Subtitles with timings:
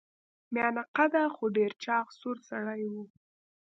[0.53, 2.93] میانه قده خو ډیر چاغ سور سړی و.